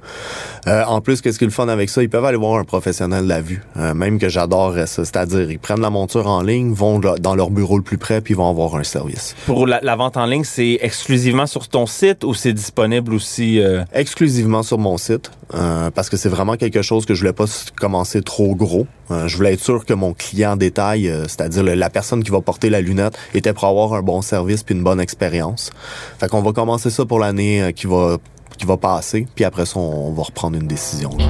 Euh, 0.66 0.84
en 0.84 1.00
plus, 1.00 1.20
qu'est-ce 1.20 1.38
qui 1.38 1.44
est 1.44 1.48
le 1.48 1.52
fun 1.52 1.68
avec 1.68 1.90
ça? 1.90 2.02
Ils 2.02 2.08
peuvent 2.08 2.24
aller 2.24 2.36
voir 2.36 2.58
un 2.58 2.64
professionnel 2.64 3.24
de 3.24 3.28
la 3.28 3.40
vue, 3.40 3.62
euh, 3.76 3.94
même 3.94 4.18
que 4.18 4.28
j'adorerais 4.28 4.86
ça. 4.86 5.04
C'est-à-dire, 5.04 5.50
ils 5.50 5.58
prennent 5.58 5.80
la 5.80 5.90
monture 5.90 6.26
en 6.26 6.42
ligne, 6.42 6.72
vont 6.72 6.98
dans 6.98 7.34
leur 7.34 7.50
bureau 7.50 7.76
le 7.76 7.82
plus 7.82 7.98
près, 7.98 8.20
puis 8.20 8.34
ils 8.34 8.36
vont 8.36 8.50
avoir 8.50 8.76
un 8.76 8.84
service. 8.84 9.34
Pour 9.46 9.66
la, 9.66 9.80
la 9.82 9.96
vente 9.96 10.16
en 10.16 10.26
ligne, 10.26 10.44
c'est 10.44 10.78
exclusivement 10.80 11.46
sur 11.46 11.68
ton 11.68 11.86
site 11.86 12.24
ou 12.24 12.34
c'est 12.34 12.52
disponible 12.52 13.14
aussi? 13.14 13.60
euh, 13.60 13.84
exclusivement 13.92 14.62
sur 14.62 14.78
mon 14.78 14.96
site 14.96 15.30
euh, 15.54 15.90
parce 15.90 16.08
que 16.08 16.16
c'est 16.16 16.28
vraiment 16.28 16.56
quelque 16.56 16.82
chose 16.82 17.06
que 17.06 17.14
je 17.14 17.20
voulais 17.20 17.32
pas 17.32 17.44
commencer 17.76 18.22
trop 18.22 18.54
gros. 18.54 18.86
Euh, 19.10 19.28
je 19.28 19.36
voulais 19.36 19.54
être 19.54 19.62
sûr 19.62 19.84
que 19.84 19.94
mon 19.94 20.12
client 20.14 20.56
détail, 20.56 21.08
euh, 21.08 21.22
c'est-à-dire 21.22 21.62
la 21.62 21.90
personne 21.90 22.22
qui 22.24 22.30
va 22.30 22.40
porter 22.40 22.70
la 22.70 22.80
lunette, 22.80 23.16
était 23.34 23.52
pour 23.52 23.64
avoir 23.64 23.94
un 23.94 24.02
bon 24.02 24.22
service 24.22 24.62
puis 24.62 24.74
une 24.74 24.82
bonne 24.82 25.00
expérience. 25.00 25.70
Fait 26.18 26.28
qu'on 26.28 26.42
va 26.42 26.52
commencer 26.52 26.90
ça 26.90 27.04
pour 27.04 27.20
l'année 27.20 27.72
qui 27.74 27.86
va 27.86 28.18
qui 28.56 28.66
va 28.66 28.76
passer, 28.76 29.26
puis 29.34 29.44
après 29.44 29.66
ça 29.66 29.78
on, 29.78 30.08
on 30.08 30.12
va 30.12 30.22
reprendre 30.22 30.56
une 30.56 30.66
décision. 30.66 31.10
là. 31.18 31.24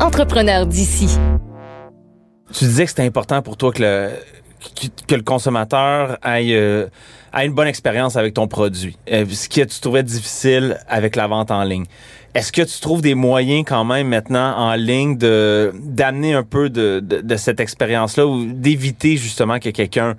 Entrepreneur 0.00 0.66
d'ici. 0.66 1.16
Tu 2.52 2.64
disais 2.64 2.84
que 2.84 2.90
c'était 2.90 3.06
important 3.06 3.42
pour 3.42 3.56
toi 3.56 3.72
que 3.72 3.82
le, 3.82 4.10
que, 4.74 4.86
que 5.06 5.14
le 5.14 5.22
consommateur 5.22 6.18
aille, 6.22 6.54
euh, 6.54 6.86
ait 7.42 7.46
une 7.46 7.52
bonne 7.52 7.68
expérience 7.68 8.16
avec 8.16 8.34
ton 8.34 8.48
produit. 8.48 8.96
Euh, 9.10 9.24
ce 9.28 9.48
que 9.48 9.62
tu 9.62 9.80
trouvais 9.80 10.02
difficile 10.02 10.78
avec 10.88 11.16
la 11.16 11.26
vente 11.26 11.50
en 11.50 11.64
ligne. 11.64 11.84
Est-ce 12.34 12.52
que 12.52 12.62
tu 12.62 12.80
trouves 12.80 13.00
des 13.00 13.14
moyens 13.14 13.64
quand 13.66 13.84
même 13.84 14.08
maintenant 14.08 14.54
en 14.58 14.74
ligne 14.74 15.16
de 15.16 15.72
d'amener 15.74 16.34
un 16.34 16.42
peu 16.42 16.68
de, 16.68 17.00
de, 17.00 17.36
cette 17.36 17.60
expérience-là 17.60 18.26
ou 18.26 18.44
d'éviter 18.44 19.16
justement 19.16 19.58
que 19.58 19.70
quelqu'un 19.70 20.16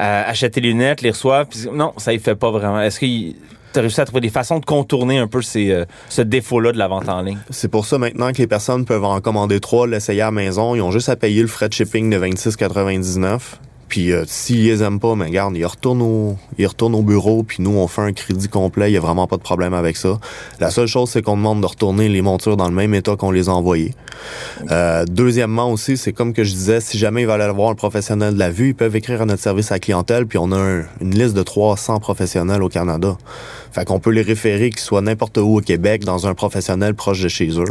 euh, 0.00 0.22
achète 0.26 0.54
tes 0.54 0.60
lunettes, 0.60 1.02
les 1.02 1.10
reçoive, 1.10 1.46
puis 1.48 1.68
non, 1.72 1.92
ça 1.98 2.12
y 2.12 2.18
fait 2.18 2.34
pas 2.34 2.50
vraiment. 2.50 2.80
Est-ce 2.80 2.98
que 2.98 3.06
tu 3.06 3.78
as 3.78 3.80
réussi 3.80 4.00
à 4.00 4.04
trouver 4.04 4.22
des 4.22 4.30
façons 4.30 4.58
de 4.58 4.64
contourner 4.64 5.18
un 5.18 5.28
peu 5.28 5.40
ces, 5.40 5.70
euh, 5.70 5.84
ce 6.08 6.22
défaut-là 6.22 6.72
de 6.72 6.78
la 6.78 6.88
vente 6.88 7.08
en 7.08 7.22
ligne? 7.22 7.38
C'est 7.50 7.70
pour 7.70 7.86
ça 7.86 7.96
maintenant 7.96 8.32
que 8.32 8.38
les 8.38 8.48
personnes 8.48 8.84
peuvent 8.84 9.04
en 9.04 9.20
commander 9.20 9.60
trois, 9.60 9.86
l'essayer 9.86 10.22
à 10.22 10.26
la 10.26 10.30
maison. 10.32 10.74
Ils 10.74 10.82
ont 10.82 10.90
juste 10.90 11.10
à 11.10 11.14
payer 11.16 11.42
le 11.42 11.48
frais 11.48 11.68
de 11.68 11.74
shipping 11.74 12.10
de 12.10 12.18
26,99. 12.18 13.38
Puis 13.92 14.10
euh, 14.10 14.24
s'ils 14.26 14.64
les 14.64 14.82
aiment 14.82 15.00
pas, 15.00 15.14
mais 15.16 15.26
regarde, 15.26 15.54
ils 15.54 15.66
retournent 15.66 16.00
au, 16.00 16.36
ils 16.56 16.66
retournent 16.66 16.94
au 16.94 17.02
bureau, 17.02 17.42
puis 17.42 17.58
nous 17.62 17.72
on 17.72 17.86
fait 17.88 18.00
un 18.00 18.14
crédit 18.14 18.48
complet, 18.48 18.90
il 18.90 18.94
y 18.94 18.96
a 18.96 19.00
vraiment 19.00 19.26
pas 19.26 19.36
de 19.36 19.42
problème 19.42 19.74
avec 19.74 19.98
ça. 19.98 20.18
La 20.60 20.70
seule 20.70 20.86
chose 20.86 21.10
c'est 21.10 21.20
qu'on 21.20 21.36
demande 21.36 21.60
de 21.60 21.66
retourner 21.66 22.08
les 22.08 22.22
montures 22.22 22.56
dans 22.56 22.70
le 22.70 22.74
même 22.74 22.94
état 22.94 23.16
qu'on 23.16 23.30
les 23.30 23.50
a 23.50 23.52
envoyées. 23.52 23.94
Euh, 24.70 25.04
deuxièmement 25.06 25.70
aussi, 25.70 25.98
c'est 25.98 26.14
comme 26.14 26.32
que 26.32 26.42
je 26.42 26.54
disais, 26.54 26.80
si 26.80 26.96
jamais 26.96 27.20
ils 27.20 27.26
veulent 27.28 27.42
aller 27.42 27.52
voir 27.52 27.68
un 27.68 27.74
professionnel 27.74 28.32
de 28.32 28.38
la 28.38 28.48
vue, 28.48 28.68
ils 28.68 28.74
peuvent 28.74 28.96
écrire 28.96 29.20
à 29.20 29.26
notre 29.26 29.42
service 29.42 29.70
à 29.72 29.78
clientèle, 29.78 30.24
puis 30.26 30.38
on 30.38 30.52
a 30.52 30.56
un- 30.56 30.84
une 31.02 31.14
liste 31.14 31.34
de 31.34 31.42
300 31.42 31.98
professionnels 32.00 32.62
au 32.62 32.70
Canada. 32.70 33.18
Fait 33.72 33.84
qu'on 33.84 34.00
peut 34.00 34.10
les 34.10 34.22
référer 34.22 34.70
qu'ils 34.70 34.80
soient 34.80 35.02
n'importe 35.02 35.36
où 35.36 35.58
au 35.58 35.60
Québec 35.60 36.02
dans 36.06 36.26
un 36.26 36.32
professionnel 36.32 36.94
proche 36.94 37.20
de 37.20 37.28
chez 37.28 37.50
eux. 37.58 37.64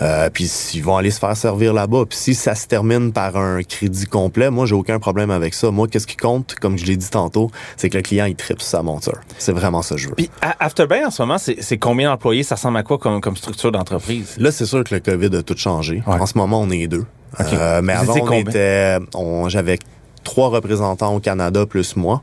Euh, 0.00 0.30
puis 0.30 0.50
ils 0.74 0.82
vont 0.82 0.96
aller 0.96 1.10
se 1.10 1.18
faire 1.18 1.36
servir 1.36 1.72
là-bas. 1.72 2.04
Puis 2.08 2.18
si 2.18 2.34
ça 2.34 2.54
se 2.54 2.66
termine 2.66 3.12
par 3.12 3.36
un 3.36 3.62
crédit 3.62 4.06
complet, 4.06 4.50
moi 4.50 4.66
j'ai 4.66 4.74
aucun 4.74 4.98
problème 4.98 5.30
avec 5.30 5.54
ça. 5.54 5.70
Moi, 5.70 5.88
qu'est-ce 5.88 6.06
qui 6.06 6.16
compte, 6.16 6.54
comme 6.54 6.78
je 6.78 6.86
l'ai 6.86 6.96
dit 6.96 7.10
tantôt, 7.10 7.50
c'est 7.76 7.90
que 7.90 7.96
le 7.96 8.02
client 8.02 8.26
il 8.26 8.36
tripe 8.36 8.60
sur 8.60 8.70
sa 8.70 8.82
monture. 8.82 9.18
C'est 9.38 9.52
vraiment 9.52 9.82
ça 9.82 9.96
que 9.96 10.00
je 10.00 10.08
veux. 10.08 10.14
Puis 10.14 10.30
Afterbang 10.60 11.06
en 11.06 11.10
ce 11.10 11.22
moment, 11.22 11.36
c'est 11.38 11.78
combien 11.78 12.10
d'employés? 12.10 12.42
Ça 12.42 12.54
ressemble 12.54 12.78
à 12.78 12.82
quoi 12.82 12.98
comme, 12.98 13.20
comme 13.20 13.36
structure 13.36 13.72
d'entreprise? 13.72 14.36
Là, 14.38 14.52
c'est 14.52 14.66
sûr 14.66 14.84
que 14.84 14.94
le 14.94 15.00
COVID 15.00 15.36
a 15.36 15.42
tout 15.42 15.56
changé. 15.56 16.02
Ouais. 16.06 16.20
En 16.20 16.26
ce 16.26 16.38
moment, 16.38 16.60
on 16.60 16.70
est 16.70 16.86
deux. 16.86 17.04
OK. 17.38 17.46
Euh, 17.52 17.82
mais 17.82 17.92
avant, 17.92 18.14
on 18.20 18.32
était, 18.32 18.98
on, 19.14 19.48
j'avais 19.48 19.78
trois 20.24 20.48
représentants 20.48 21.14
au 21.14 21.20
Canada 21.20 21.66
plus 21.66 21.96
moi, 21.96 22.22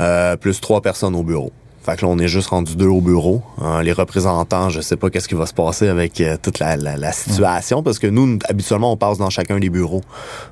euh, 0.00 0.36
plus 0.36 0.60
trois 0.60 0.80
personnes 0.80 1.14
au 1.14 1.22
bureau. 1.22 1.52
Fait 1.86 1.96
que 1.96 2.04
là, 2.04 2.10
on 2.10 2.18
est 2.18 2.26
juste 2.26 2.48
rendu 2.48 2.74
deux 2.74 2.88
au 2.88 3.00
bureau. 3.00 3.42
Euh, 3.62 3.80
les 3.80 3.92
représentants, 3.92 4.70
je 4.70 4.80
sais 4.80 4.96
pas 4.96 5.08
qu'est-ce 5.08 5.28
qui 5.28 5.36
va 5.36 5.46
se 5.46 5.54
passer 5.54 5.86
avec 5.86 6.20
euh, 6.20 6.36
toute 6.42 6.58
la, 6.58 6.76
la, 6.76 6.96
la 6.96 7.12
situation, 7.12 7.84
parce 7.84 8.00
que 8.00 8.08
nous, 8.08 8.40
habituellement, 8.48 8.90
on 8.90 8.96
passe 8.96 9.18
dans 9.18 9.30
chacun 9.30 9.60
des 9.60 9.70
bureaux 9.70 10.02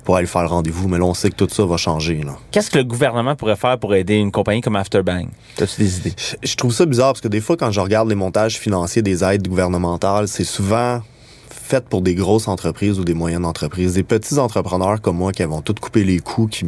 pour 0.05 0.15
aller 0.15 0.27
faire 0.27 0.43
le 0.43 0.47
rendez-vous, 0.47 0.87
mais 0.87 0.97
là, 0.97 1.03
on 1.03 1.13
sait 1.13 1.29
que 1.29 1.35
tout 1.35 1.49
ça 1.49 1.65
va 1.65 1.75
changer. 1.75 2.21
Qu'est-ce 2.51 2.71
que 2.71 2.77
le 2.77 2.85
gouvernement 2.85 3.35
pourrait 3.35 3.57
faire 3.57 3.77
pour 3.77 3.93
aider 3.93 4.15
une 4.15 4.31
compagnie 4.31 4.61
comme 4.61 4.77
Afterbang? 4.77 5.27
As-tu 5.59 5.81
des 5.81 5.97
idées? 5.97 6.13
Je 6.41 6.55
trouve 6.55 6.71
ça 6.71 6.85
bizarre 6.85 7.11
parce 7.11 7.19
que 7.19 7.27
des 7.27 7.41
fois, 7.41 7.57
quand 7.57 7.69
je 7.69 7.81
regarde 7.81 8.07
les 8.07 8.15
montages 8.15 8.57
financiers 8.57 9.01
des 9.01 9.21
aides 9.21 9.45
gouvernementales, 9.45 10.29
c'est 10.29 10.45
souvent 10.45 11.01
faite 11.49 11.89
pour 11.89 12.01
des 12.01 12.15
grosses 12.15 12.47
entreprises 12.47 12.97
ou 12.97 13.03
des 13.03 13.13
moyennes 13.13 13.43
entreprises. 13.43 13.95
Des 13.95 14.03
petits 14.03 14.37
entrepreneurs 14.37 15.01
comme 15.01 15.17
moi 15.17 15.33
qui 15.33 15.43
vont 15.43 15.61
tout 15.61 15.75
couper 15.81 16.05
les 16.05 16.19
coûts, 16.19 16.47
qui, 16.47 16.65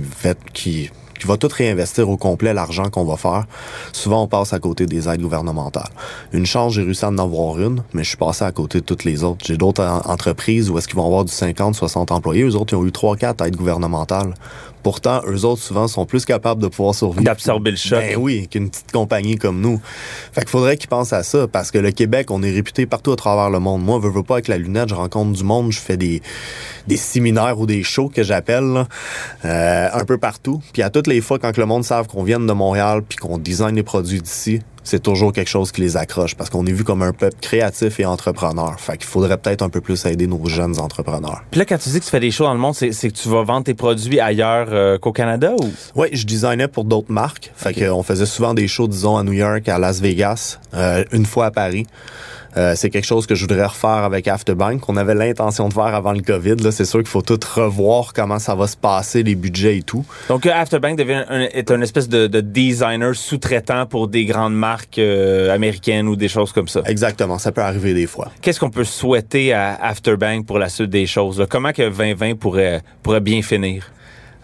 qui 0.54 0.90
qui 1.20 1.28
va 1.28 1.38
tout 1.38 1.50
réinvestir 1.52 2.10
au 2.10 2.18
complet 2.18 2.54
l'argent 2.54 2.90
qu'on 2.90 3.06
va 3.06 3.18
faire, 3.18 3.46
souvent 3.94 4.24
on 4.24 4.28
passe 4.28 4.54
à 4.54 4.60
côté 4.60 4.86
des 4.86 5.10
aides 5.10 5.22
gouvernementales. 5.22 5.90
Une 6.34 6.46
chance, 6.46 6.74
j'ai 6.74 6.84
réussi 6.84 7.06
à 7.06 7.10
en 7.10 7.18
avoir 7.18 7.60
une, 7.60 7.84
mais 7.94 8.04
je 8.04 8.10
suis 8.10 8.18
passé 8.18 8.46
à 8.46 8.52
côté 8.52 8.80
de 8.80 8.86
toutes 8.86 9.04
les 9.04 9.24
autres. 9.24 9.46
J'ai 9.46 9.58
d'autres 9.58 9.84
entreprises 10.06 10.70
où 10.70 10.78
est-ce 10.78 10.88
qu'ils 10.88 10.98
vont 10.98 11.06
avoir 11.06 11.26
du 11.26 11.32
50, 11.32 11.76
60 11.76 12.12
employés. 12.12 12.44
Eux 12.44 12.56
autres, 12.56 12.74
ils 12.74 12.78
ont 12.78 12.86
eu 12.86 12.92
3, 12.92 13.18
4 13.18 13.46
aides 13.46 13.56
gouvernementales. 13.56 14.34
Pourtant, 14.88 15.22
eux 15.27 15.44
autres, 15.44 15.62
souvent, 15.62 15.89
sont 15.89 16.06
plus 16.06 16.24
capables 16.24 16.62
de 16.62 16.70
pouvoir 16.70 16.96
survivre. 16.96 17.22
D'absorber 17.22 17.72
le 17.72 17.75
choc. 17.75 18.00
Ben 18.00 18.15
oui, 18.15 18.48
qu'une 18.48 18.70
petite 18.70 18.89
compagnie 18.89 19.36
comme 19.36 19.60
nous. 19.60 19.82
Fait 20.32 20.39
qu'il 20.39 20.50
faudrait 20.50 20.77
qu'ils 20.77 20.88
pensent 20.88 21.12
à 21.12 21.24
ça, 21.24 21.46
parce 21.46 21.72
que 21.72 21.77
le 21.77 21.91
Québec, 21.91 22.32
on 22.32 22.41
est 22.41 22.53
réputé 22.53 22.86
partout 22.86 23.12
à 23.12 23.17
travers 23.17 23.50
le 23.50 23.60
monde. 23.60 23.84
Moi, 23.84 24.00
je 24.01 24.08
veux 24.08 24.24
pas 24.24 24.36
avec 24.36 24.48
la 24.48 24.58
lunette, 24.58 24.88
je 24.88 24.96
rencontre 24.96 25.34
du 25.34 25.44
monde, 25.44 25.74
je 25.74 25.79
fais 25.79 25.98
des, 25.98 26.22
des 26.88 26.96
séminaires 26.96 27.60
ou 27.60 27.65
des 27.65 27.84
shows 27.84 28.08
que 28.08 28.24
j'appelle, 28.24 28.86
euh, 29.44 29.89
un 29.91 30.06
peu 30.06 30.17
partout. 30.17 30.62
Puis 30.72 30.84
à 30.84 30.89
toutes 30.89 31.08
les 31.08 31.20
fois, 31.20 31.38
quand 31.38 31.58
le 31.58 31.65
monde 31.65 31.84
savent 31.84 32.08
qu'on 32.08 32.24
vient 32.24 32.39
de 32.39 32.53
Montréal 32.53 33.01
puis 33.01 33.17
qu'on 33.17 33.38
design 33.38 33.75
les 33.75 33.84
produits 33.84 34.22
d'ici, 34.22 34.62
c'est 34.88 35.01
toujours 35.01 35.34
quelque 35.34 35.50
chose 35.50 35.74
qui 35.74 35.82
les 35.82 35.98
accroche 35.98 36.36
parce 36.36 36.50
qu'on 36.50 36.65
est 36.65 36.72
vu 36.72 36.86
comme 36.86 37.01
un 37.01 37.12
peuple 37.12 37.36
créatif 37.41 38.00
et 38.00 38.06
entrepreneur. 38.06 38.79
Fait 38.79 38.98
qu'il 38.98 39.06
faudrait 39.06 39.38
peut-être 39.38 39.62
un 39.62 39.67
peu 39.67 39.82
plus 39.82 40.06
aider 40.06 40.27
nos 40.27 40.46
jeunes 40.48 40.79
entrepreneurs. 40.79 41.41
Puis 41.51 41.60
là, 41.60 41.65
quand 41.65 41.77
tu 41.77 41.89
dis 41.89 42.00
que 42.00 42.06
tu 42.06 42.10
fais 42.10 42.22
des 42.22 42.32
shows 42.32 42.46
dans 42.46 42.53
le 42.53 42.60
monde, 42.60 42.74
c'est, 42.74 42.89
que 42.89 43.08
tu 43.13 43.27
vas 43.27 43.44
vendre 43.44 43.65
tes 43.65 43.74
produits 43.74 44.22
ailleurs 44.22 44.67
euh, 44.72 44.98
qu'au 44.98 45.12
Canada 45.12 45.53
ou? 45.62 45.70
Oui, 45.96 46.08
je 46.13 46.25
designais 46.25 46.70
pour 46.70 46.86
d'autres 46.86 47.12
marques. 47.12 47.51
Fait 47.58 47.74
qu'on 47.74 48.01
faisait 48.01 48.25
souvent 48.25 48.53
des 48.53 48.70
shows, 48.70 48.88
disons, 48.88 49.17
à 49.17 49.24
New 49.24 49.34
York, 49.34 49.67
à 49.67 49.77
Las 49.77 50.00
Vegas, 50.00 50.60
euh, 50.74 51.03
une 51.12 51.25
fois 51.25 51.48
à 51.48 51.51
Paris. 51.51 51.86
Euh, 52.58 52.74
c'est 52.76 52.90
quelque 52.90 53.06
chose 53.06 53.28
que 53.28 53.36
je 53.36 53.42
voudrais 53.42 53.66
refaire 53.66 53.90
avec 53.90 54.28
Afterbank, 54.28 54.82
qu'on 54.82 54.98
avait 54.98 55.14
l'intention 55.14 55.70
de 55.70 55.74
faire 55.74 55.94
avant 55.94 56.12
le 56.12 56.22
COVID. 56.22 56.56
Là, 56.56 56.72
c'est 56.72 56.86
sûr 56.86 57.00
qu'il 57.00 57.08
faut 57.08 57.22
tout 57.22 57.40
revoir 57.56 58.14
comment 58.14 58.40
ça 58.40 58.56
va 58.56 58.66
se 58.68 58.76
passer, 58.76 59.22
les 59.22 59.36
budgets 59.36 59.78
et 59.78 59.84
tout. 59.84 60.04
Donc, 60.28 60.46
euh, 60.46 60.52
Afterbank 60.54 60.98
devient 60.98 61.24
est 61.30 61.70
un 61.70 61.82
espèce 61.82 62.10
de, 62.10 62.28
designer 62.42 63.16
sous-traitant 63.16 63.86
pour 63.86 64.08
des 64.08 64.26
grandes 64.26 64.56
marques 64.56 65.00
euh, 65.00 65.54
américaines 65.54 66.08
ou 66.08 66.16
des 66.16 66.28
choses 66.28 66.52
comme 66.52 66.68
ça. 66.68 66.82
Exactement, 66.86 67.38
ça 67.38 67.52
peut 67.52 67.62
arriver 67.62 67.94
des 67.94 68.08
fois. 68.08 68.32
Qu'est-ce 68.42 68.60
qu'on 68.60 68.70
peut 68.70 68.84
souhaiter 68.84 69.54
à 69.54 69.76
Afterbank 69.76 70.46
pour 70.46 70.58
la 70.58 70.70
suite 70.70 70.90
des 70.90 71.06
choses? 71.06 71.46
Comment 71.50 71.72
que 71.72 71.90
2020 71.90 72.36
pourrait, 72.36 72.82
pourrait 73.04 73.22
bien 73.22 73.42
finir? 73.42 73.92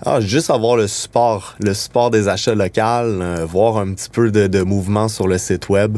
Ah, 0.05 0.19
juste 0.19 0.49
avoir 0.49 0.75
le 0.75 0.87
support, 0.87 1.55
le 1.61 1.73
support 1.73 2.11
des 2.11 2.27
achats 2.27 2.55
locaux, 2.55 3.45
voir 3.47 3.77
un 3.77 3.93
petit 3.93 4.09
peu 4.09 4.31
de, 4.31 4.47
de 4.47 4.61
mouvement 4.61 5.07
sur 5.07 5.29
le 5.29 5.37
site 5.37 5.69
web. 5.69 5.97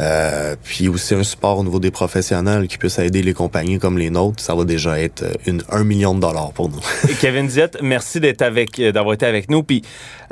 Euh, 0.00 0.56
puis 0.62 0.88
aussi 0.88 1.14
un 1.14 1.22
support 1.22 1.58
au 1.58 1.64
niveau 1.64 1.78
des 1.78 1.90
professionnels 1.90 2.66
qui 2.66 2.78
puisse 2.78 2.98
aider 2.98 3.22
les 3.22 3.34
compagnies 3.34 3.78
comme 3.78 3.98
les 3.98 4.10
nôtres, 4.10 4.42
ça 4.42 4.54
va 4.54 4.64
déjà 4.64 4.98
être 4.98 5.24
une, 5.46 5.62
un 5.70 5.84
million 5.84 6.14
de 6.14 6.20
dollars 6.20 6.52
pour 6.52 6.70
nous. 6.70 6.80
Kevin 7.20 7.46
Diet, 7.46 7.76
merci 7.82 8.20
d'être 8.20 8.42
avec, 8.42 8.80
d'avoir 8.80 9.14
été 9.14 9.26
avec 9.26 9.50
nous. 9.50 9.62
Puis 9.62 9.82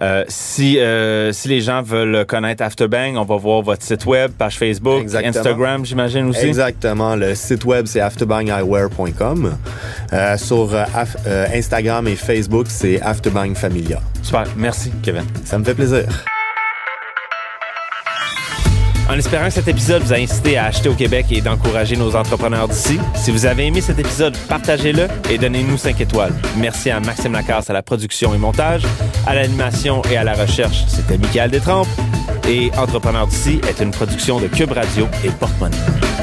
euh, 0.00 0.24
si 0.28 0.78
euh, 0.78 1.32
si 1.32 1.48
les 1.48 1.60
gens 1.60 1.82
veulent 1.82 2.24
connaître 2.24 2.62
Afterbang, 2.62 3.16
on 3.16 3.24
va 3.24 3.36
voir 3.36 3.60
votre 3.62 3.82
site 3.82 4.06
web, 4.06 4.30
page 4.32 4.56
Facebook, 4.56 5.04
Instagram, 5.12 5.84
j'imagine 5.84 6.28
aussi. 6.28 6.46
Exactement. 6.46 7.14
Le 7.16 7.34
site 7.34 7.64
web 7.64 7.86
c'est 7.86 8.00
afterbangeyewear.com. 8.00 9.56
Euh, 10.12 10.36
sur 10.38 10.74
Instagram 11.54 12.08
et 12.08 12.16
Facebook 12.16 12.66
c'est 12.70 13.00
Afterbang 13.02 13.54
Familia. 13.54 14.00
Super. 14.22 14.44
Merci, 14.56 14.90
Kevin. 15.02 15.24
Ça 15.44 15.58
me 15.58 15.64
fait 15.64 15.74
plaisir. 15.74 16.04
En 19.10 19.14
espérant 19.14 19.46
que 19.46 19.54
cet 19.54 19.66
épisode 19.66 20.04
vous 20.04 20.12
a 20.12 20.18
incité 20.18 20.56
à 20.56 20.66
acheter 20.66 20.88
au 20.88 20.94
Québec 20.94 21.26
et 21.30 21.40
d'encourager 21.40 21.96
nos 21.96 22.14
entrepreneurs 22.14 22.68
d'ici, 22.68 22.96
si 23.16 23.32
vous 23.32 23.44
avez 23.44 23.66
aimé 23.66 23.80
cet 23.80 23.98
épisode, 23.98 24.36
partagez-le 24.48 25.08
et 25.28 25.36
donnez-nous 25.36 25.76
5 25.76 26.00
étoiles. 26.00 26.32
Merci 26.56 26.90
à 26.90 27.00
Maxime 27.00 27.32
Lacasse 27.32 27.68
à 27.70 27.72
la 27.72 27.82
production 27.82 28.32
et 28.34 28.38
montage, 28.38 28.82
à 29.26 29.34
l'animation 29.34 30.00
et 30.12 30.16
à 30.16 30.22
la 30.22 30.34
recherche. 30.34 30.84
C'était 30.86 31.18
Michael 31.18 31.50
Détrempe 31.50 31.88
et 32.48 32.70
Entrepreneur 32.78 33.26
d'ici 33.26 33.60
est 33.68 33.82
une 33.82 33.90
production 33.90 34.38
de 34.38 34.46
Cube 34.46 34.70
Radio 34.70 35.08
et 35.24 35.30
Porte-Monnaie. 35.30 36.19